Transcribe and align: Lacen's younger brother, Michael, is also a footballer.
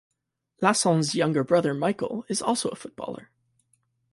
Lacen's 0.63 1.13
younger 1.13 1.43
brother, 1.43 1.75
Michael, 1.75 2.25
is 2.27 2.41
also 2.41 2.69
a 2.69 2.75
footballer. 2.75 3.29